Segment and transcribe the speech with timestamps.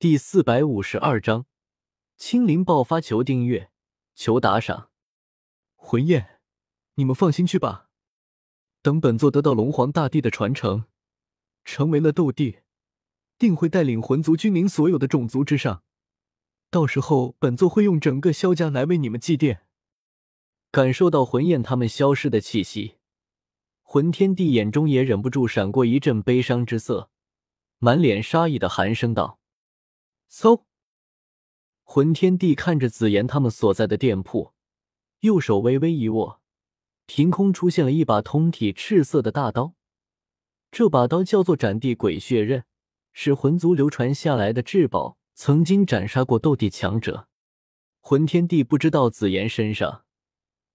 [0.00, 1.44] 第四百五十二章，
[2.16, 3.70] 青灵爆发，求订阅，
[4.14, 4.88] 求打赏。
[5.76, 6.40] 魂焰，
[6.94, 7.90] 你们放心去吧。
[8.80, 10.86] 等本座得到龙皇大帝的传承，
[11.66, 12.60] 成为了斗帝，
[13.36, 15.82] 定会带领魂族君临所有的种族之上。
[16.70, 19.58] 到时候，本座会用整个萧家来为你们祭奠。
[20.70, 22.96] 感受到魂焰他们消失的气息，
[23.82, 27.10] 魂天帝眼中也忍不住闪过一阵悲伤之色，
[27.76, 29.38] 满脸杀意的寒声道
[30.30, 30.62] ：“嗖！”
[31.82, 34.52] 魂天帝看着紫妍他们所在的店铺，
[35.20, 36.40] 右手微微一握，
[37.06, 39.74] 凭空出现了一把通体赤色的大刀。
[40.70, 42.64] 这把刀叫做斩地鬼血刃，
[43.12, 47.26] 是魂族流传下来的至宝，曾经斩杀过斗帝强者。
[47.98, 50.04] 魂天帝不知道紫妍身上。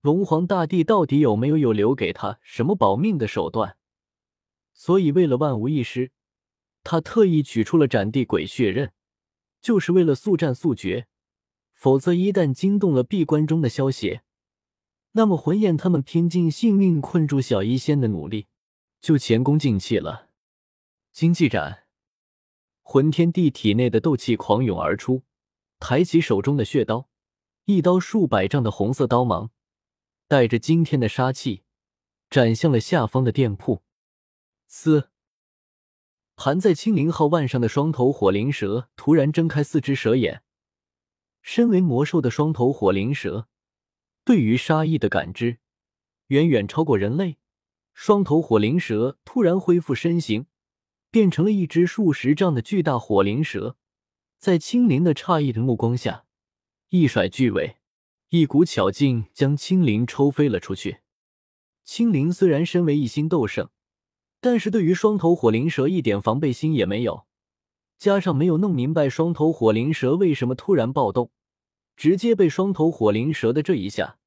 [0.02, 3.78] 龙皇大帝到底有没有有留给他什么保命的手段？
[4.74, 6.12] 所以为了万无一失，
[6.84, 8.92] 他特意取出了斩地鬼血刃，
[9.66, 11.08] 就是为了速战速决。
[11.74, 14.22] 否则一旦惊动了闭关中的萧邪，
[15.14, 18.46] 那么魂焰他们拼尽性命困住小医仙的努力
[19.02, 20.30] 就前功尽弃了。
[21.12, 21.88] 经济斩，
[22.84, 25.24] 魂天帝体内的斗气狂涌而出，
[25.80, 27.10] 抬起手中的血刀，
[27.66, 29.50] 一刀数百丈的红色刀芒。
[30.28, 31.64] 带着惊天的杀气，
[32.30, 33.82] 斩向了下方的店铺。
[34.68, 35.10] 嘶！
[36.36, 40.44] 盘在青灵号腕上的双头火灵蛇突然睁开四只蛇眼。
[41.42, 43.48] 身为魔兽的双头火灵蛇，
[44.24, 45.60] 对于杀意的感知
[46.28, 47.38] 远远超过人类。
[47.94, 50.48] 双头火灵蛇突然恢复身形，
[51.10, 53.78] 变成了一只数十丈的巨大火灵蛇，
[54.38, 56.26] 在青灵的诧异的目光下，
[56.90, 57.78] 一甩巨尾。
[58.30, 60.98] 一股巧劲将青灵抽飞了出去。
[61.86, 63.70] 青灵虽然身为一星斗圣，
[64.46, 67.26] 但是对于双头火灵蛇一点防备心也没有，
[67.98, 71.32] 加上没有弄明白双头火灵蛇为什么突然暴动，
[71.96, 74.20] 直接被双头火灵蛇的这一下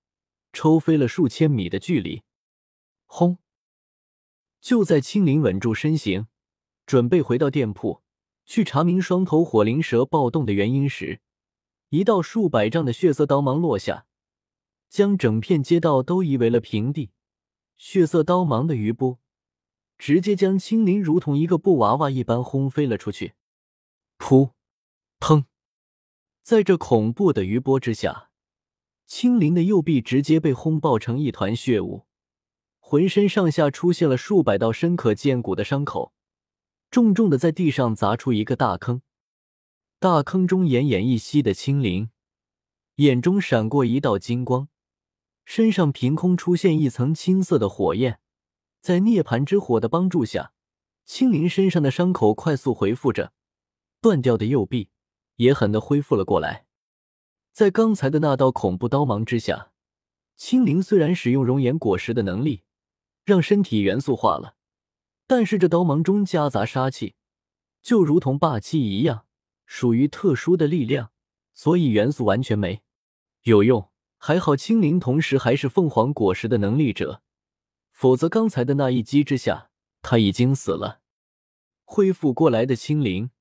[0.53, 2.25] 抽飞了数千米的距离。
[3.07, 3.39] 轰！
[4.61, 6.27] 就在青灵稳住身形，
[6.85, 8.03] 准备回到店铺
[8.45, 11.21] 去查明双头火灵蛇暴动的原因时，
[11.91, 14.07] 一道数百丈的血色刀芒落下，
[14.91, 17.13] 将整片街道都夷为了平地。
[17.77, 19.21] 血色刀芒的余波
[19.99, 23.35] 直接将青灵如同一个布娃娃一般轰飞了出去。
[24.19, 24.53] 噗！
[25.21, 25.45] 砰！
[26.43, 28.31] 在这恐怖的余波之下，
[29.07, 32.07] 青灵的右臂直接被轰爆成一团血雾，
[32.79, 36.13] 浑身上下出现了数百道深可见骨的伤口，
[36.91, 39.03] 重重的在地上砸出一个大坑。
[39.99, 42.11] 大坑中奄奄一息的青灵，
[42.97, 44.69] 眼中闪过一道金光，
[45.45, 48.21] 身上凭空出现一层青色的火焰。
[48.89, 50.55] 在涅槃之火的帮助下，
[51.05, 53.35] 青灵身上的伤口快速恢复着，
[54.01, 54.89] 断掉的右臂
[55.37, 56.65] 也狠的恢复了过来。
[57.53, 59.73] 在刚才的那道恐怖刀芒之下，
[60.37, 62.63] 青灵虽然使用熔岩果实的能力
[63.27, 64.55] 让身体元素化了，
[65.27, 67.15] 但是这刀芒中夹杂杀气，
[67.83, 69.27] 就如同霸气一样。
[69.67, 71.11] 属于特殊的力量，
[71.53, 72.81] 所以元素完全没
[73.43, 73.91] 有用。
[74.17, 77.21] 还好青灵同时还是凤凰果实的能力者，
[77.99, 79.71] 否则刚才的那一击之下，
[80.03, 81.01] 他已经死了。
[81.85, 83.33] 恢复过来的青灵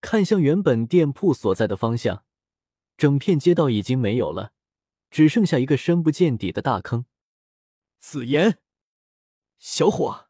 [0.00, 2.24] 看向原本店铺所在的方向，
[2.96, 4.50] 整片街道已经没有了，
[5.12, 7.04] 只剩下一个深不见底的大坑。
[8.00, 8.58] 紫妍，
[9.58, 10.26] 小伙！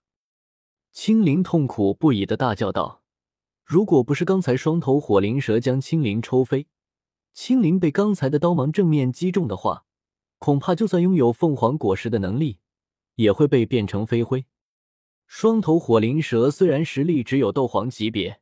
[0.93, 3.03] 青灵痛苦不已的大叫道。
[3.65, 6.69] 如果不是刚才双头火灵蛇将青灵抽飞，
[7.33, 9.87] 青灵被刚才的刀芒正面击中的话，
[10.37, 12.59] 恐怕就算拥有凤凰果实的能力，
[13.17, 14.47] 也会被变成飞灰。
[15.27, 18.41] 双头火灵蛇虽然实力只有斗皇级别，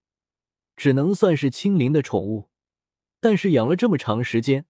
[0.76, 2.50] 只能算是青灵的宠物，
[3.20, 4.66] 但是养了这么长时间，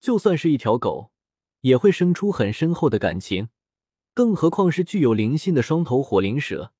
[0.00, 1.12] 就算是一条狗，
[1.60, 3.48] 也会生出很深厚的感情，
[4.12, 6.72] 更何况是具有灵性的双头火灵蛇。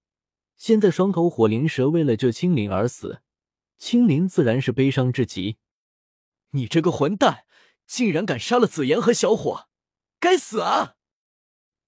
[0.56, 3.22] 现在双头火灵蛇为了救青灵而死，
[3.78, 5.58] 青灵自然是悲伤至极。
[6.50, 7.44] 你这个混蛋，
[7.86, 9.68] 竟然敢杀了紫妍和小伙，
[10.20, 10.96] 该死啊！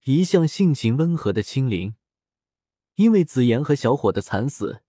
[0.08, 1.96] 一向性情温和的青灵，
[2.94, 4.82] 因为紫妍和小伙的惨死，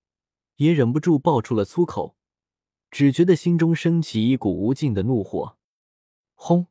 [0.58, 2.16] 也忍不住爆出了粗口，
[2.92, 5.58] 只觉得心中升起一股无尽的怒火。
[6.36, 6.68] 轰！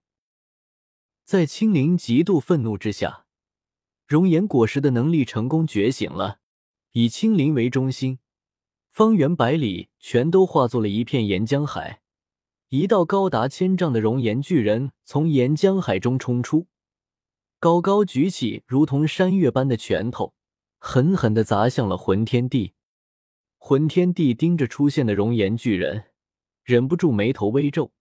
[1.25, 3.26] 在青灵极度愤怒之下，
[4.06, 6.38] 熔岩果实的能力成功觉醒了。
[6.92, 8.20] 以青灵为中心，
[8.92, 12.00] 方圆百里全都化作了一片岩浆海。
[12.69, 16.69] 一道高达千丈的熔岩巨人从岩浆海中冲出，
[17.58, 20.34] 高高举起如同山岳般的拳头，
[20.78, 22.74] 狠狠地砸向了魂天帝。
[23.56, 26.04] 魂天帝盯着出现的熔岩巨人，
[26.62, 27.92] 忍不住眉头微皱。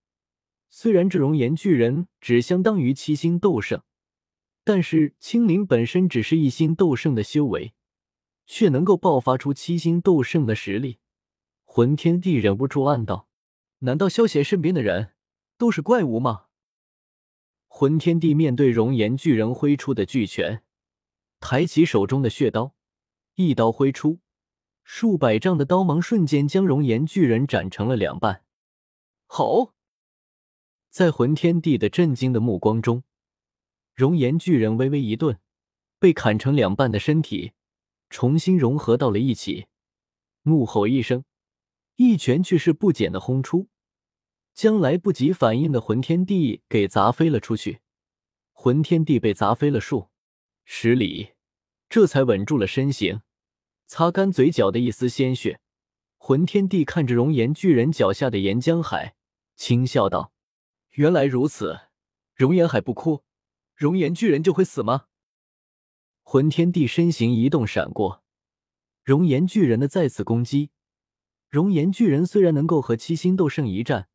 [0.68, 3.82] 虽然这熔岩巨人只相当于七星斗圣，
[4.62, 7.72] 但是青灵本身只是一星斗圣的修为，
[8.44, 10.98] 却能够爆发出七星斗圣的实力。
[11.64, 13.28] 魂天帝忍不住暗道
[13.80, 15.14] ：“难道萧邪身边的人
[15.56, 16.45] 都是怪物吗？”
[17.78, 20.62] 魂天帝面对熔岩巨人挥出的巨拳，
[21.40, 22.74] 抬起手中的血刀，
[23.34, 24.20] 一刀挥出，
[24.82, 28.46] 数百丈的刀芒瞬间将熔岩巨人斩成了两半。
[29.26, 29.74] 好！
[30.88, 33.02] 在魂天帝的震惊的目光中，
[33.92, 35.38] 熔岩巨人微微一顿，
[35.98, 37.52] 被砍成两半的身体
[38.08, 39.66] 重新融合到了一起，
[40.44, 41.26] 怒吼一声，
[41.96, 43.68] 一拳去势不减的轰出，
[44.56, 47.80] 将来不及反应的魂天帝给砸飞了出去。
[48.54, 50.08] 魂天帝被砸飞了数
[50.64, 51.34] 十里，
[51.90, 53.20] 这才稳住了身形，
[53.86, 55.60] 擦干嘴角的一丝鲜血。
[56.16, 59.14] 魂天帝看着熔岩巨人脚下的岩浆海，
[59.56, 60.32] 轻笑道。
[60.92, 61.80] 原来如此，
[62.34, 63.24] 熔岩海不哭，
[63.74, 65.08] 熔岩巨人就会死吗？
[66.22, 68.24] 魂天帝身形一动，闪过
[69.04, 70.70] 熔岩巨人的再次攻击。
[71.50, 74.08] 熔岩巨人虽然能够和七星斗圣一战，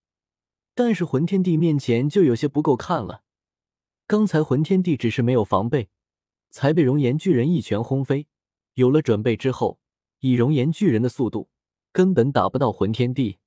[0.83, 3.21] 但是魂天帝面前就有些不够看了。
[4.07, 5.89] 刚才魂天帝只是没有防备，
[6.49, 8.25] 才被熔岩巨人一拳轰飞。
[8.73, 9.79] 有了准备之后，
[10.21, 11.51] 以熔岩巨人的速度，
[11.91, 13.37] 根本打不到魂天帝。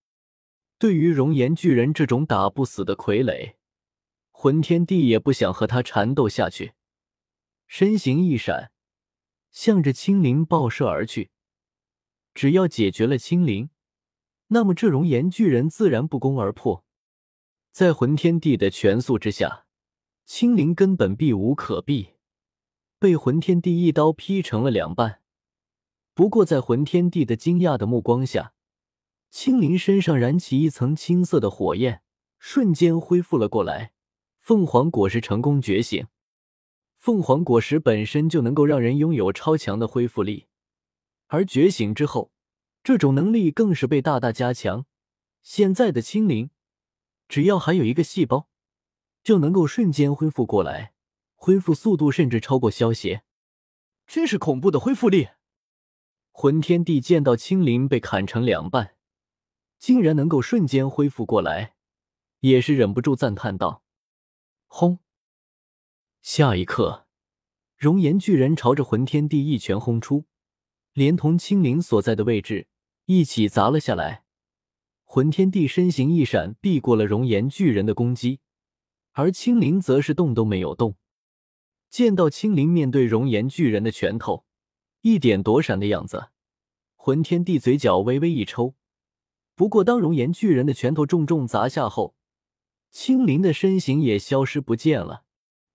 [0.79, 3.55] 对于熔岩巨人这种打不死的傀儡，
[4.31, 6.75] 魂天帝也不想和他缠斗下去，
[7.67, 8.71] 身形一闪，
[9.51, 11.33] 向着青灵爆射而去。
[12.33, 13.71] 只要解决了青灵，
[14.47, 16.85] 那么这熔岩巨人自然不攻而破。
[17.75, 19.67] 在魂天帝的全速之下，
[20.25, 22.11] 青灵根本避无可避，
[23.01, 25.23] 被魂天帝一刀劈成了两半。
[26.15, 28.55] 不过，在魂天帝的惊讶的目光下，
[29.29, 32.03] 青灵身上燃起一层青色的火焰，
[32.39, 33.91] 瞬间恢复了过来。
[34.39, 36.07] 凤凰果实成功觉醒，
[36.97, 40.47] 凤凰果实本身就能够让人拥有超强的恢复力，
[41.27, 42.31] 而觉醒之后，
[42.85, 44.87] 这种能力更是被大大加强。
[45.43, 46.51] 现在的青灵，
[47.35, 48.49] 只要还有一个细胞，
[49.25, 50.95] 就能够瞬间恢复过来，
[51.35, 53.25] 恢复速度甚至超过萧邪，
[54.07, 55.31] 真是恐怖的恢复力！
[56.31, 58.95] 魂天帝见到青灵被砍成两半。
[59.81, 61.75] 竟然能够瞬间恢复过来，
[62.39, 63.83] 也是忍不住赞叹道
[64.69, 65.01] ：“轰！”
[66.23, 67.09] 下一刻，
[67.77, 70.27] 熔岩巨人朝着魂天帝一拳轰出，
[70.93, 72.69] 连同青灵所在的位置
[73.07, 74.24] 一起砸了下来。
[75.15, 78.41] 魂天帝身形一闪，避过了熔岩巨人的攻击，
[79.13, 80.97] 而青灵则是动都没有动。
[81.89, 84.45] 见到青灵面对熔岩巨人的拳头，
[85.03, 86.31] 一点躲闪的样子，
[86.97, 88.75] 魂天帝嘴角微微一抽。
[89.55, 92.17] 不过，当熔岩巨人的拳头重重砸下后，
[92.91, 95.23] 青灵的身形也消失不见了。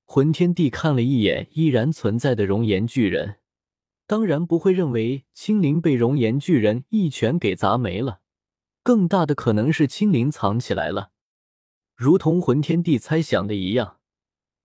[0.03, 3.37] 魂天帝看了一眼依然存在的熔岩巨人，
[4.05, 8.19] 当然不会认为青灵被熔岩巨人一拳给砸没了，
[8.83, 11.11] 更大的可能是青灵藏起来了。
[11.95, 13.97] 如同魂天帝猜想的一样，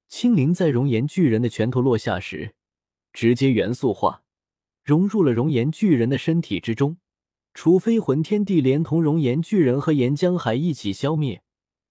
[0.09, 2.55] 青灵在熔岩巨人的拳头落下时，
[3.13, 4.23] 直接元素化，
[4.85, 6.99] 融入了熔岩巨人的身体之中。
[7.53, 11.43] 除非魂天帝连同熔岩巨人和岩浆海一起消灭，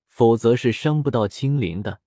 [0.07, 2.01] 否则是伤不到青灵的。